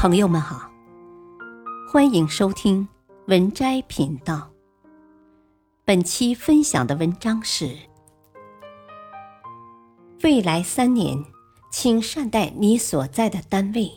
[0.00, 0.70] 朋友们好，
[1.92, 2.88] 欢迎收听
[3.26, 4.50] 文摘频道。
[5.84, 7.76] 本期分享的文章是：
[10.22, 11.22] 未来三年，
[11.70, 13.92] 请善待你所在的单位。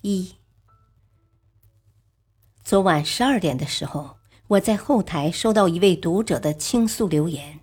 [0.00, 0.32] 一，
[2.64, 7.60] 昨晚十二点的时候，我在后台收到一位读者的倾诉留言，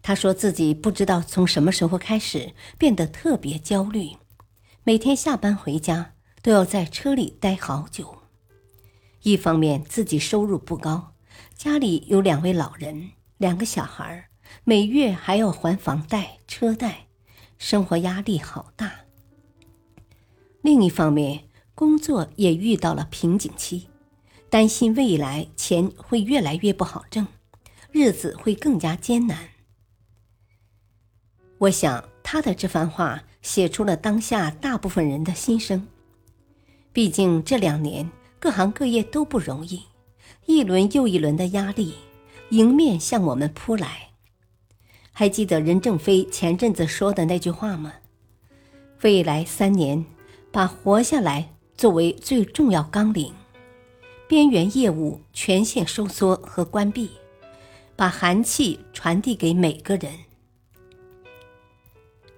[0.00, 4.16] 他说自己不知道从什么时候开始变得特别焦虑。
[4.84, 8.18] 每天下班回家都要在车里待好久，
[9.22, 11.14] 一方面自己收入不高，
[11.54, 14.28] 家里有两位老人、两个小孩，
[14.64, 17.06] 每月还要还房贷、车贷，
[17.58, 18.88] 生活压力好大；
[20.62, 21.44] 另一方面，
[21.76, 23.86] 工作也遇到了瓶颈期，
[24.50, 27.28] 担心未来钱会越来越不好挣，
[27.92, 29.50] 日子会更加艰难。
[31.58, 33.22] 我想他的这番话。
[33.42, 35.86] 写出了当下大部分人的心声。
[36.92, 39.82] 毕竟这两年各行各业都不容易，
[40.46, 41.94] 一轮又一轮的压力
[42.50, 44.10] 迎面向我们扑来。
[45.10, 47.92] 还记得任正非前阵子说的那句话吗？
[49.02, 50.04] 未来三年，
[50.50, 53.32] 把活下来作为最重要纲领，
[54.28, 57.10] 边缘业务全线收缩和关闭，
[57.96, 60.12] 把寒气传递给每个人。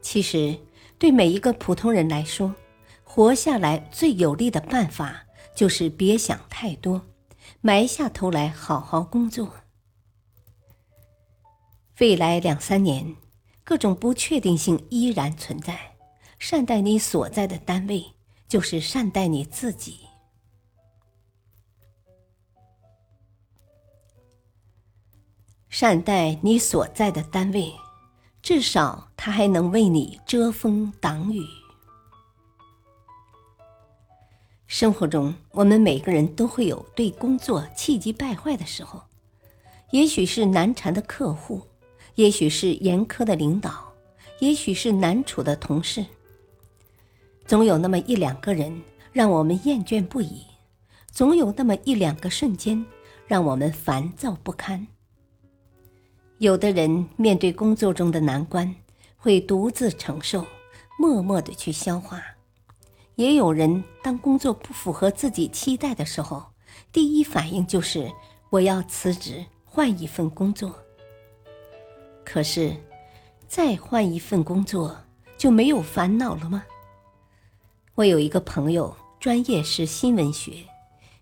[0.00, 0.58] 其实。
[0.98, 2.54] 对每一个普通人来说，
[3.04, 5.24] 活下来最有力的办法
[5.54, 7.06] 就是别想太多，
[7.60, 9.54] 埋下头来好好工作。
[12.00, 13.16] 未来两三年，
[13.64, 15.96] 各种不确定性依然存在，
[16.38, 18.04] 善待你所在的单位，
[18.48, 20.00] 就是善待你自己。
[25.68, 27.72] 善待你所在的单位。
[28.40, 31.44] 至少他还能为你遮风挡雨。
[34.68, 39.02] 生活中，我们每个人都会有对工作气急败坏的时候，
[39.90, 41.60] 也许是难缠的客户，
[42.14, 43.92] 也许是严苛的领导，
[44.38, 46.06] 也许是难处的同事。
[47.44, 48.80] 总有那么一两个人
[49.10, 50.44] 让我们厌倦不已，
[51.10, 52.86] 总有那么一两个瞬间
[53.26, 54.86] 让我们烦躁不堪。
[56.38, 58.72] 有的人面对工作中的难关，
[59.18, 60.46] 会独自承受，
[60.96, 62.18] 默默的去消化；
[63.16, 66.46] 也有人当工作不符合自己期待的时候，
[66.92, 68.10] 第一反应就是
[68.48, 70.72] 我要辞职，换一份工作。
[72.24, 72.76] 可是，
[73.48, 74.96] 再换一份工作
[75.36, 76.64] 就没有烦恼了吗？
[77.96, 80.64] 我有一个朋友，专业是新闻学，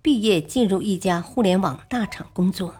[0.00, 2.74] 毕业进入一家互联网大厂工作。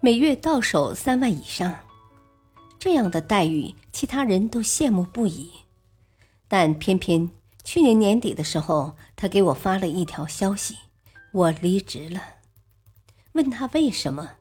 [0.00, 1.74] 每月到手三万以上，
[2.78, 5.50] 这样的待遇，其他人都羡慕不已。
[6.48, 7.30] 但偏偏
[7.62, 10.76] 去年年底的时候，他给我发了一条消息
[11.32, 12.20] ：“我离职了。”
[13.32, 14.32] 问他为什么，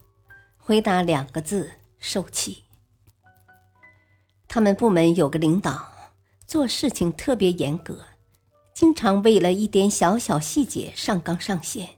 [0.58, 2.64] 回答两个字：“受气。”
[4.48, 6.12] 他们部门有个领导，
[6.48, 8.06] 做事情特别严格，
[8.74, 11.98] 经常为了一点小小细节上纲上线。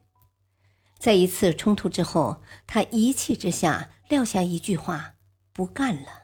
[1.00, 5.14] 在一次冲突之后，他一气之下撂下一句话
[5.54, 6.21] ：“不干了。”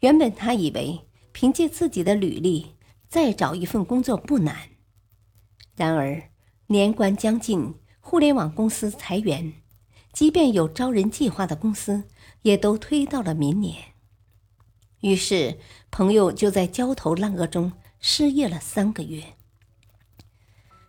[0.00, 1.00] 原本他以为
[1.32, 2.74] 凭借自己的履历
[3.08, 4.56] 再找一份工作不难，
[5.76, 6.22] 然而
[6.66, 9.52] 年关将近，互联网公司裁员，
[10.12, 12.04] 即便有招人计划的公司，
[12.42, 13.76] 也都推到了明年。
[15.00, 15.58] 于是，
[15.90, 19.22] 朋友就在焦头烂额中失业了三个月。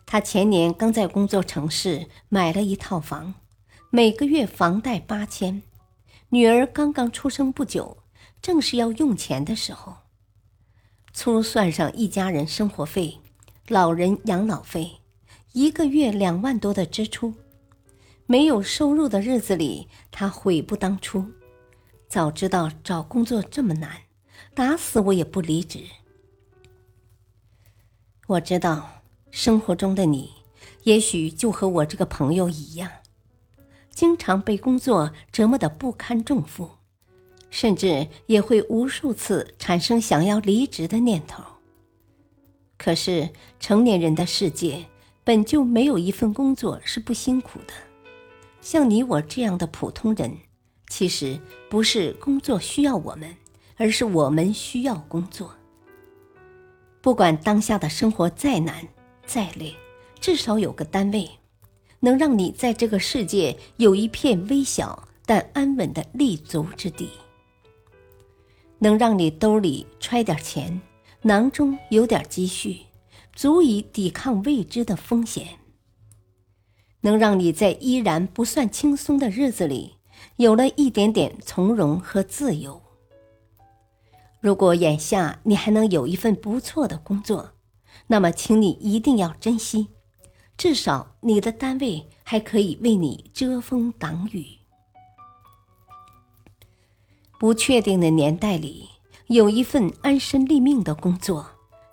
[0.06, 3.36] 他前年刚在工作城市买了一套房，
[3.90, 5.64] 每个月房贷八千，
[6.30, 8.01] 女儿刚刚出生不久，
[8.42, 9.96] 正是要用钱的时候。
[11.14, 13.20] 粗算上一家人生活费、
[13.68, 15.00] 老人养老费，
[15.54, 17.34] 一个月两万多的支出。
[18.26, 21.26] 没有收入的日子里，他悔不当初。
[22.08, 24.04] 早知道找工作这么难，
[24.54, 25.84] 打死我也不离职。
[28.28, 28.98] 我知道。
[29.34, 30.30] 生活中的你，
[30.84, 32.92] 也许就和我这个朋友一样，
[33.90, 36.70] 经常被工作折磨得不堪重负，
[37.52, 41.44] 甚至也会无数次产生想要离职的念头。
[42.80, 44.86] 可是成年人的世界
[45.24, 47.74] 本就没有一份工作是不辛苦的，
[48.62, 50.36] 像你我这样的普通人，
[50.88, 51.40] 其实
[51.70, 53.36] 不是工作需要我们，
[53.78, 55.54] 而是我们需要工作。
[57.02, 58.88] 不管当下的生活再难。
[59.24, 59.74] 再累，
[60.20, 61.30] 至少有个单位，
[62.02, 67.08] 能让你在这个世界有一片微小但安稳的立足之地，
[68.84, 70.82] 能让你兜里揣点钱，
[71.22, 72.78] 囊中有点积蓄，
[73.32, 75.60] 足以抵抗未知的风险，
[77.02, 79.98] 能让你在依然不算轻松的日子里，
[80.38, 82.82] 有了一点点从容和自由。
[84.40, 87.52] 如果眼下你还能有一份不错的工作，
[88.08, 89.90] 那么请你一定要珍惜，
[90.58, 94.61] 至少你的单位还可以为你遮风挡雨。
[97.42, 98.88] 不确定的年代里，
[99.26, 101.44] 有一份安身立命的工作，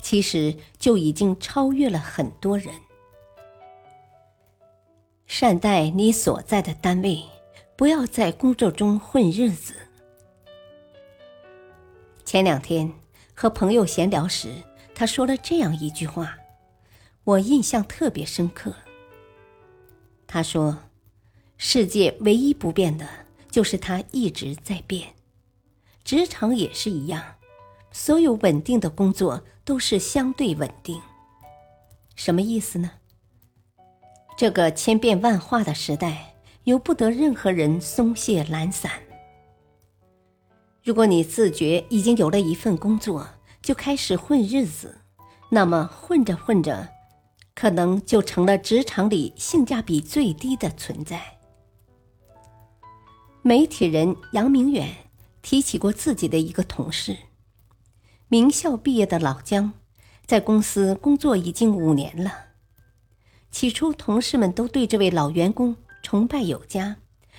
[0.02, 2.74] 其实就已经超越了很多人。
[5.26, 7.24] 善待你所在的单位，
[7.76, 9.72] 不要在工作中混日子。
[12.26, 12.92] 前两天
[13.32, 14.52] 和朋友闲聊时，
[14.94, 16.36] 他说了这样一句话，
[17.24, 18.74] 我印象特别深刻。
[20.26, 20.76] 他说
[21.56, 23.08] ：“世界唯一不变的，
[23.50, 25.14] 就是它一直在变。
[26.08, 27.22] 职场也是一样，
[27.92, 30.98] 所有稳定的工作都是相对稳定。
[32.16, 32.92] 什么意思呢？
[34.34, 36.34] 这个千变万化的时代，
[36.64, 38.90] 由不得任何人松懈懒散。”
[40.82, 43.28] 如果你自觉已经有了一份工作，
[43.60, 44.96] 就开始混日子，
[45.50, 46.88] 那么混着混着，
[47.54, 51.20] 可能就成了职场里性价比最低的存在。
[53.42, 54.88] 媒体人杨明远
[55.42, 57.16] 提起过自己的一个同事，
[58.28, 59.72] 名校毕业的老姜，
[60.26, 62.46] 在公司工作已经五年了。
[63.50, 66.96] 起初，同事们都对这位老员工崇拜有加，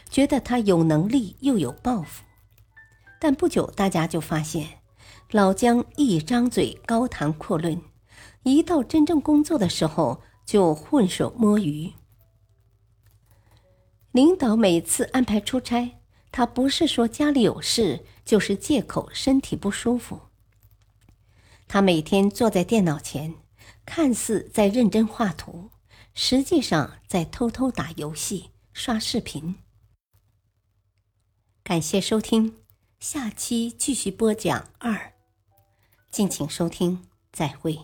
[0.10, 2.24] 觉得他有能力又有抱负。
[3.20, 4.80] 但不久，大家就发现，
[5.32, 7.82] 老姜一张嘴高谈阔论，
[8.44, 11.94] 一到真正工作的时候就混手摸鱼。
[14.12, 15.99] 领导每次安排出差，
[16.32, 20.22] 他不是说家里有事，就是借口身体不舒服。
[21.68, 23.36] 他每天坐在电脑前，
[23.86, 25.70] 看似在认真画图，
[26.14, 29.56] 实际上在偷偷打游戏、刷视频。
[31.64, 32.58] 感谢收听。
[33.00, 35.14] 下期继续播讲二，
[36.12, 37.80] 敬请收听，再会。